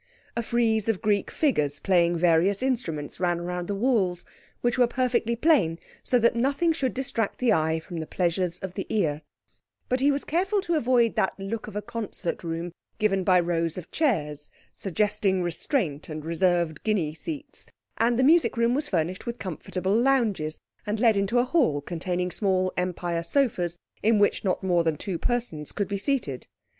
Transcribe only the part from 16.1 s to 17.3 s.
reserved guinea